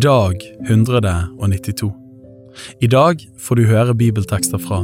[0.00, 1.92] Dag 192
[2.80, 4.78] I dag får du høre bibeltekster fra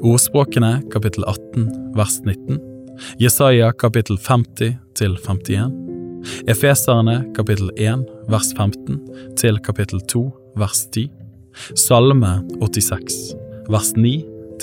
[0.00, 2.56] Ordspråkene kapittel 18 vers 19
[3.20, 5.74] Jesaja kapittel 50 til 51
[6.48, 8.96] Efeserne kapittel 1 vers 15
[9.36, 10.22] til kapittel 2
[10.56, 11.10] vers 10
[11.76, 12.32] Salme
[12.64, 13.18] 86
[13.68, 14.14] vers 9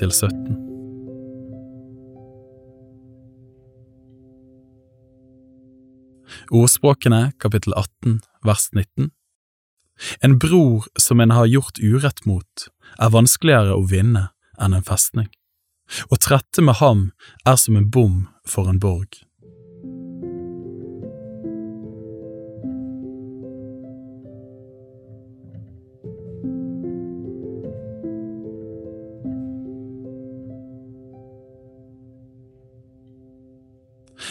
[0.01, 0.57] til 17
[6.49, 9.11] Ordspråkene kapittel 18 vers 19
[10.21, 12.67] En bror som en har gjort urett mot,
[12.99, 14.29] er vanskeligere å vinne
[14.61, 15.29] enn en festning.
[16.11, 17.07] Å trette med ham
[17.47, 19.23] er som en bom for en borg.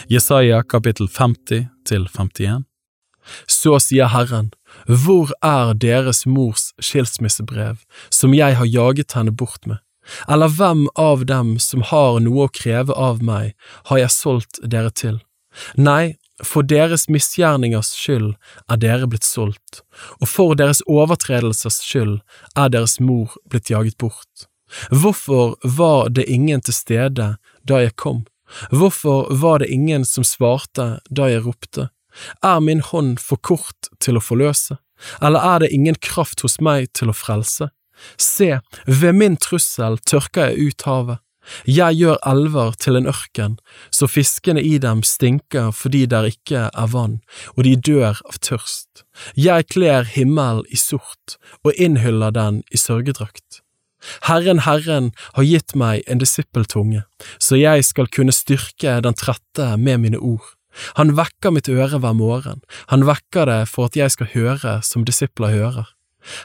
[0.07, 2.63] Jesaja kapittel 50 til 51
[3.51, 4.53] Så sier Herren,
[4.87, 9.79] hvor er deres mors skilsmissebrev, som jeg har jaget henne bort med?
[10.27, 13.55] Eller hvem av dem som har noe å kreve av meg,
[13.91, 15.19] har jeg solgt dere til?
[15.75, 18.35] Nei, for deres misgjerningers skyld
[18.69, 19.81] er dere blitt solgt,
[20.21, 22.19] og for deres overtredelsers skyld
[22.55, 24.47] er deres mor blitt jaget bort.
[24.91, 27.35] Hvorfor var det ingen til stede
[27.67, 28.25] da jeg kom?
[28.71, 31.89] Hvorfor var det ingen som svarte da jeg ropte?
[32.43, 34.79] Er min hånd for kort til å forløse,
[35.21, 37.69] eller er det ingen kraft hos meg til å frelse?
[38.17, 41.23] Se, ved min trussel tørker jeg ut havet.
[41.63, 43.53] Jeg gjør elver til en ørken,
[43.91, 47.21] så fiskene i dem stinker fordi der ikke er vann,
[47.55, 49.05] og de dør av tørst.
[49.37, 53.61] Jeg kler himmelen i sort og innhyller den i sørgedrakt.
[54.27, 57.05] Herren, Herren har gitt meg en disippeltunge,
[57.39, 60.56] så jeg skal kunne styrke den trette med mine ord.
[60.99, 62.61] Han vekker mitt øre hver morgen,
[62.91, 65.93] han vekker det for at jeg skal høre som disipler hører.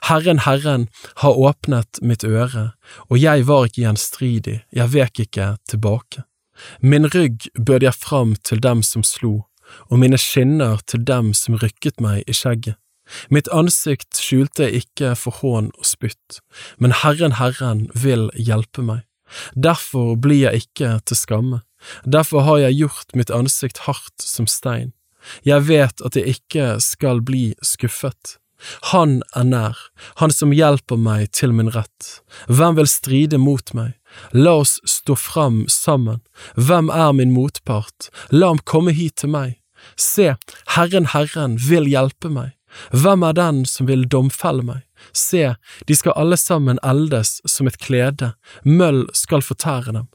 [0.09, 0.89] Herren, Herren
[1.23, 2.73] har åpnet mitt øre,
[3.11, 6.23] og jeg var ikke gjenstridig, jeg vek ikke tilbake.
[6.81, 9.43] Min rygg bød jeg fram til dem som slo,
[9.91, 12.79] og mine skinner til dem som rykket meg i skjegget.
[13.35, 16.39] Mitt ansikt skjulte jeg ikke for hån og spytt,
[16.79, 19.03] men Herren, Herren vil hjelpe meg.
[19.57, 21.61] Derfor blir jeg ikke til skamme,
[22.05, 24.93] derfor har jeg gjort mitt ansikt hardt som stein.
[25.47, 28.39] Jeg vet at jeg ikke skal bli skuffet.
[28.93, 29.79] Han er nær,
[30.21, 32.23] han som hjelper meg til min rett.
[32.47, 33.97] Hvem vil stride mot meg?
[34.37, 36.21] La oss stå fram sammen.
[36.55, 38.11] Hvem er min motpart?
[38.31, 39.59] La ham komme hit til meg.
[39.99, 40.35] Se,
[40.77, 42.55] Herren, Herren vil hjelpe meg.
[42.95, 44.87] Hvem er den som vil domfelle meg?
[45.13, 45.57] Se,
[45.89, 48.33] de skal alle sammen eldes som et klede,
[48.63, 50.07] møll skal fortære dem.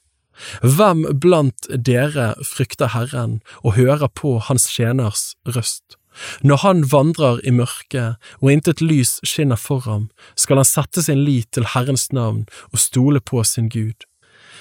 [0.61, 5.97] Hvem blant dere frykter Herren og hører på Hans tjeners røst?
[6.41, 11.23] Når han vandrer i mørket og intet lys skinner for ham, skal han sette sin
[11.25, 14.07] lit til Herrens navn og stole på sin Gud.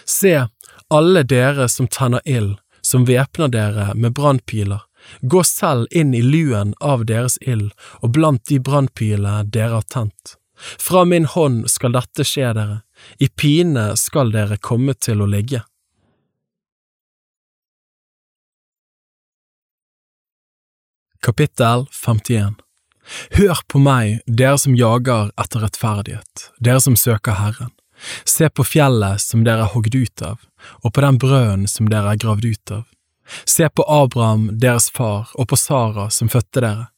[0.05, 0.47] Se,
[0.93, 4.85] alle dere som tenner ild, som væpner dere med brannpiler,
[5.23, 7.71] gå selv inn i luen av deres ild
[8.03, 10.37] og blant de brannpilene dere har tent.
[10.57, 12.81] Fra min hånd skal dette skje dere,
[13.19, 15.63] i pine skal dere komme til å ligge.
[21.27, 22.61] Kapittel 51
[23.39, 27.73] Hør på meg, dere som jager etter rettferdighet, dere som søker Herren.
[28.27, 30.43] Se på fjellet som dere er hogd ut av,
[30.83, 32.85] og på den brønnen som dere er gravd ut av.
[33.47, 36.89] Se på Abraham, deres far, og på Sara som fødte dere.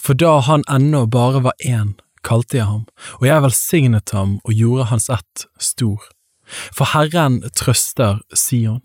[0.00, 1.94] For da han ennå bare var én,
[2.26, 2.84] kalte jeg ham,
[3.20, 6.02] og jeg velsignet ham og gjorde hans ett stor.
[6.46, 8.82] For Herren trøster Sion,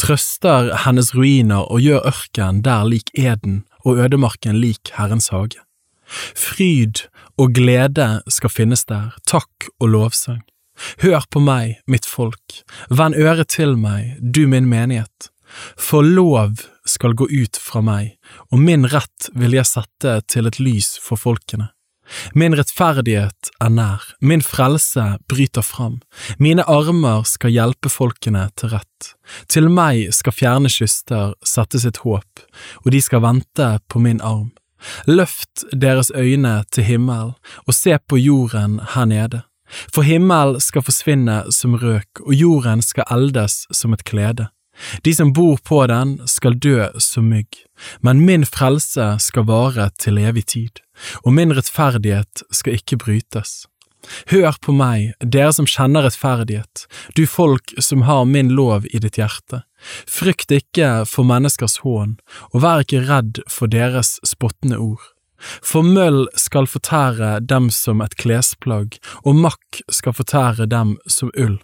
[0.00, 5.60] trøster hennes ruiner og gjør ørken der lik eden og ødemarken lik Herrens hage.
[6.08, 7.04] Fryd
[7.38, 10.42] og glede skal finnes der, takk og lovsang.
[11.02, 15.30] Hør på meg, mitt folk, vend øret til meg, du min menighet.
[15.76, 18.16] For lov skal gå ut fra meg,
[18.52, 21.72] og min rett vil jeg sette til et lys for folkene.
[22.34, 25.98] Min rettferdighet er nær, min frelse bryter fram,
[26.38, 29.12] mine armer skal hjelpe folkene til rett.
[29.48, 32.44] Til meg skal fjerne kyster sette sitt håp,
[32.84, 34.50] og de skal vente på min arm.
[35.10, 37.34] Løft deres øyne til himmel,
[37.66, 39.42] og se på jorden her nede.
[39.92, 44.48] For himmel skal forsvinne som røk, og jorden skal eldes som et klede.
[45.02, 47.62] De som bor på den skal dø som mygg,
[48.00, 50.82] men min frelse skal vare til evig tid,
[51.24, 53.64] og min rettferdighet skal ikke brytes.
[54.30, 56.86] Hør på meg, dere som kjenner rettferdighet,
[57.18, 59.64] du folk som har min lov i ditt hjerte.
[60.06, 62.16] Frykt ikke for menneskers hån,
[62.52, 65.02] og vær ikke redd for deres spottende ord.
[65.38, 71.58] For møll skal fortære dem som et klesplagg, og makk skal fortære dem som ull.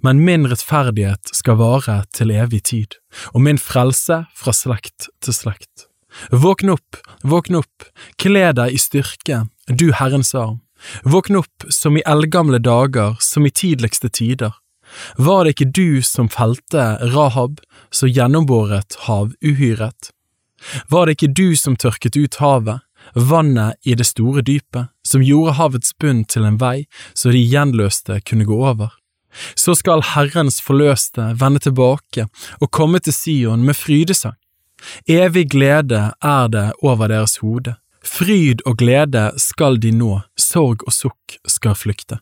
[0.00, 2.98] Men min rettferdighet skal vare til evig tid,
[3.34, 5.88] og min frelse fra slekt til slekt.
[6.30, 7.88] Våkn opp, våkn opp,
[8.20, 10.60] kle deg i styrke, du Herrens arm.
[11.04, 14.54] Våkn opp som i eldgamle dager, som i tidligste tider.
[15.18, 16.84] Var det ikke du som felte
[17.14, 17.60] Rahab,
[17.90, 20.12] så gjennombåret havuhyret?
[20.88, 22.80] Var det ikke du som tørket ut havet,
[23.14, 28.20] vannet i det store dypet, som gjorde havets bunn til en vei så de gjenløste
[28.26, 28.94] kunne gå over?
[29.54, 32.28] Så skal Herrens forløste vende tilbake
[32.60, 34.36] og komme til Sion med frydesang.
[35.08, 37.74] Evig glede er det over deres hode.
[38.04, 42.20] Fryd og glede skal de nå, sorg og sukk skal flykte.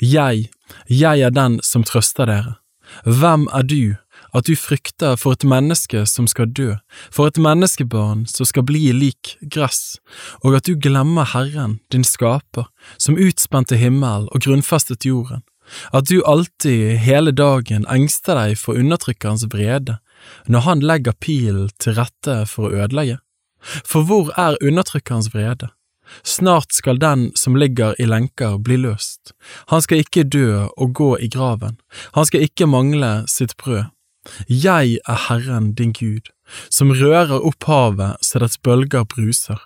[0.00, 0.48] Jeg,
[0.88, 2.56] jeg er den som trøster dere.
[3.04, 3.96] Hvem er du,
[4.36, 6.74] at du frykter for et menneske som skal dø,
[7.10, 9.98] for et menneskebarn som skal bli lik gress,
[10.44, 12.68] og at du glemmer Herren, din skaper,
[12.98, 15.42] som utspente himmel og grunnfestet jorden,
[15.92, 19.98] at du alltid hele dagen engster deg for undertrykkerens vrede,
[20.46, 23.18] når han legger pilen til rette for å ødelegge?
[23.86, 25.70] For hvor er undertrykkerens vrede?
[26.22, 29.32] Snart skal den som ligger i lenker bli løst.
[29.72, 31.80] Han skal ikke dø og gå i graven,
[32.14, 33.90] han skal ikke mangle sitt brød.
[34.50, 36.32] Jeg er Herren din Gud,
[36.70, 39.60] som rører opp havet så dets bølger bruser.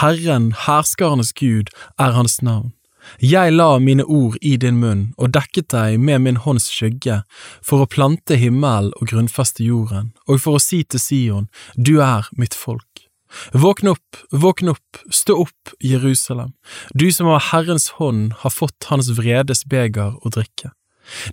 [0.00, 2.75] Herren, herskarenes Gud, er hans navn.
[3.22, 7.22] Jeg la mine ord i din munn og dekket deg med min hånds skygge
[7.64, 12.28] for å plante himmelen og grunnfeste jorden, og for å si til Sion, du er
[12.36, 13.06] mitt folk.
[13.52, 16.54] Våkn opp, våkn opp, stå opp, Jerusalem,
[16.94, 20.72] du som av Herrens hånd har fått Hans vredes beger å drikke.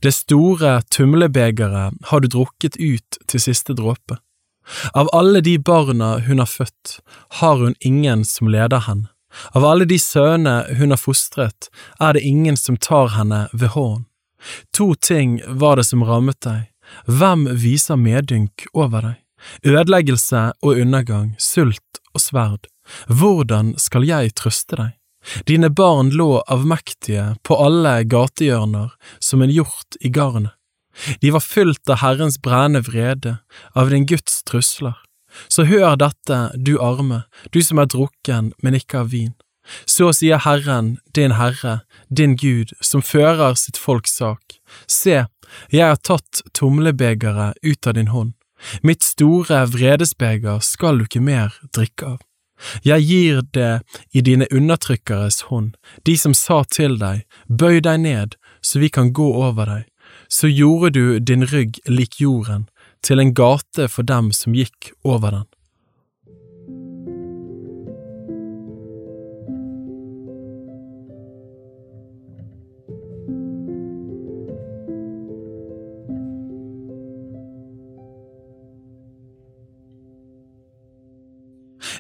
[0.02, 4.20] Det store tumlebegeret har du drukket ut til siste dråpe.
[4.94, 7.00] Av alle de barna hun har født,
[7.40, 9.10] har hun ingen som leder henne.
[9.54, 11.70] Av alle de sønner hun har fostret,
[12.00, 14.06] er det ingen som tar henne ved hånd.
[14.76, 16.70] To ting var det som rammet deg,
[17.08, 19.20] hvem viser medynk over deg?
[19.68, 22.68] Ødeleggelse og undergang, sult og sverd.
[23.08, 24.92] Hvordan skal jeg trøste deg?
[25.48, 28.92] Dine barn lå avmektige på alle gatehjørner
[29.24, 30.52] som en hjort i garnet.
[31.24, 33.38] De var fylt av Herrens brennende vrede,
[33.74, 34.94] av din Guds trusler.
[35.48, 39.34] Så hør dette, du arme, du som er drukken, men ikke av vin.
[39.88, 44.60] Så sier Herren, din Herre, din Gud, som fører sitt folks sak.
[44.88, 45.24] Se,
[45.72, 48.34] jeg har tatt tumlebegeret ut av din hånd
[48.82, 52.20] Mitt store vredesbeger skal du ikke mer drikke av.
[52.86, 53.72] Jeg gir det
[54.16, 55.74] i dine undertrykkeres hånd,
[56.08, 59.90] de som sa til deg, bøy deg ned, så vi kan gå over deg.
[60.32, 62.70] Så gjorde du din rygg lik jorden,
[63.04, 65.50] til en gate for dem som gikk over den.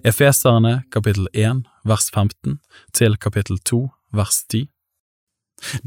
[0.03, 2.57] Efeserne kapittel 1 vers 15
[2.91, 4.67] til kapittel 2 vers 10.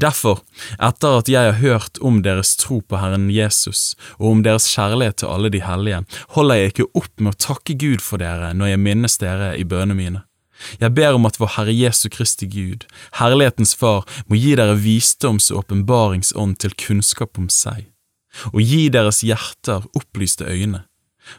[0.01, 0.41] Derfor,
[0.81, 5.21] etter at jeg har hørt om deres tro på Herren Jesus og om deres kjærlighet
[5.21, 6.03] til alle de hellige,
[6.35, 9.67] holder jeg ikke opp med å takke Gud for dere når jeg minnes dere i
[9.67, 10.23] bønene mine.
[10.81, 12.87] Jeg ber om at vår Herre Jesu Kristi Gud,
[13.19, 17.85] Herlighetens Far, må gi dere visdoms- og åpenbaringsånd til kunnskap om seg,
[18.53, 20.83] og gi deres hjerter opplyste øyne,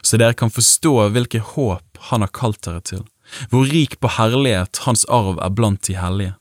[0.01, 3.03] så dere kan forstå hvilke håp han har kalt dere til,
[3.51, 6.38] hvor rik på herlighet hans arv er blant de hellige,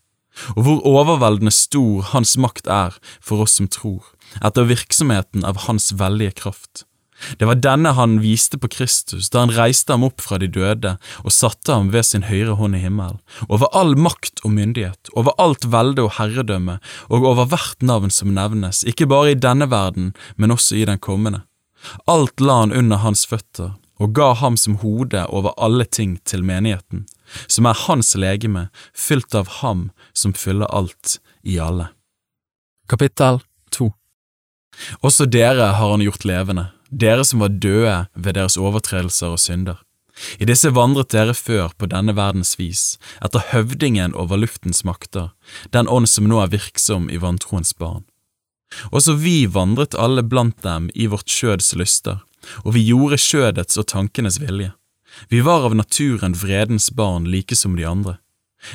[0.56, 4.04] og hvor overveldende stor hans makt er for oss som tror,
[4.44, 6.84] etter virksomheten av hans veldige kraft.
[7.38, 10.94] Det var denne han viste på Kristus da han reiste ham opp fra de døde
[11.24, 13.18] og satte ham ved sin høyre hånd i himmelen,
[13.48, 16.78] over all makt og myndighet, over alt velde og herredømme
[17.08, 21.02] og over hvert navn som nevnes, ikke bare i denne verden, men også i den
[21.02, 21.42] kommende.
[22.10, 26.44] Alt la han under hans føtter og ga ham som hode over alle ting til
[26.46, 27.06] menigheten,
[27.46, 31.90] som er hans legeme, fylt av ham som fyller alt i alle.
[32.88, 33.42] Kapittel
[33.74, 33.90] 2
[35.04, 39.82] Også dere har han gjort levende, dere som var døde ved deres overtredelser og synder.
[40.42, 45.30] I disse vandret dere før på denne verdens vis, etter høvdingen over luftens makter,
[45.70, 48.02] den ånd som nå er virksom i vantroens barn.
[48.92, 52.18] Også vi vandret alle blant dem i vårt skjøds lyster,
[52.64, 54.72] og vi gjorde skjødets og tankenes vilje.
[55.28, 58.18] Vi var av naturen vredens barn like som de andre.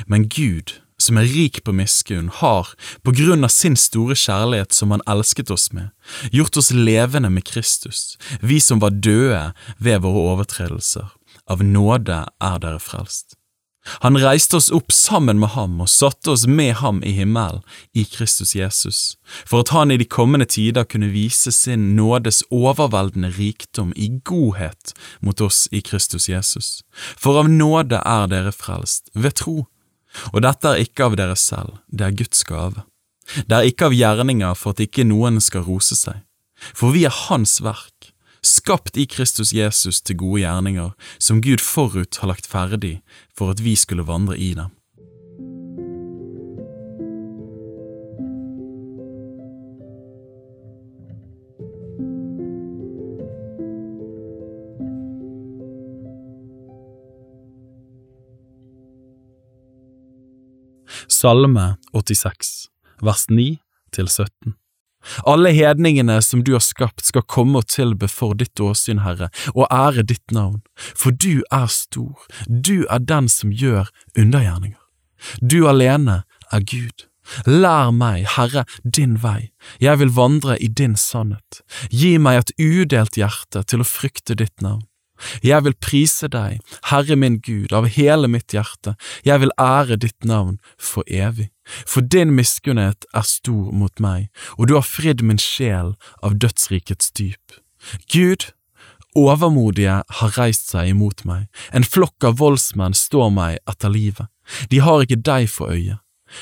[0.06, 4.94] Men Gud, som er rik på miskunn, har, på grunn av sin store kjærlighet som
[4.94, 5.92] han elsket oss med,
[6.32, 11.12] gjort oss levende med Kristus, vi som var døde ved våre overtredelser.
[11.50, 13.36] Av nåde er dere frelst.
[13.84, 17.60] Han reiste oss opp sammen med ham og satte oss med ham i himmelen,
[17.92, 19.00] i Kristus Jesus,
[19.44, 24.94] for at han i de kommende tider kunne vise sin nådes overveldende rikdom i godhet
[25.20, 26.80] mot oss i Kristus Jesus.
[26.92, 29.66] For av nåde er dere frelst, ved tro,
[30.32, 32.86] og dette er ikke av dere selv, det er Guds gave.
[33.36, 36.24] Det er ikke av gjerninger for at ikke noen skal rose seg,
[36.72, 38.13] for vi er Hans verk
[38.44, 43.00] skapt i Kristus Jesus til gode gjerninger, som Gud forut har lagt ferdig
[43.36, 44.72] for at vi skulle vandre i dem.
[61.08, 62.68] Salme 86,
[63.00, 63.58] vers 9
[63.92, 64.54] til 17
[65.28, 69.68] alle hedningene som du har skapt skal komme og tilbe for ditt åsyn, Herre, og
[69.70, 74.80] ære ditt navn, for du er stor, du er den som gjør undergjerninger.
[75.40, 77.08] Du alene er Gud.
[77.48, 81.62] Lær meg, Herre, din vei, jeg vil vandre i din sannhet.
[81.88, 84.84] Gi meg et udelt hjerte til å frykte ditt navn.
[85.44, 90.24] Jeg vil prise deg, Herre min Gud, av hele mitt hjerte, jeg vil ære ditt
[90.24, 91.50] navn for evig.
[91.88, 94.28] For din miskunnhet er stor mot meg,
[94.58, 97.58] og du har fridd min sjel av dødsrikets dyp.
[98.12, 98.50] Gud,
[99.16, 104.28] overmodige har reist seg imot meg, en flokk av voldsmenn står meg etter livet,
[104.70, 105.98] de har ikke deg for øye.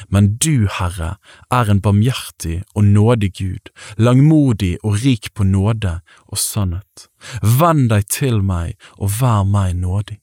[0.08, 1.16] Men du, Herre,
[1.50, 7.08] er en barmhjertig og nådig Gud, langmodig og rik på nåde og sannhet.
[7.42, 10.18] Vend deg til meg og vær meg nådig.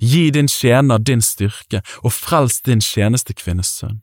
[0.00, 4.00] Gi din tjener din styrke og frels din tjenestekvinnes sønn.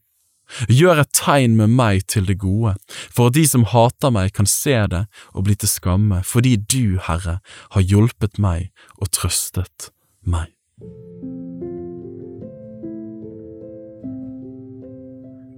[0.66, 2.74] Gjør et tegn med meg til det gode,
[3.14, 6.98] for at de som hater meg kan se det og bli til skamme, fordi du,
[7.06, 7.38] Herre,
[7.76, 9.92] har hjulpet meg og trøstet
[10.26, 10.50] meg.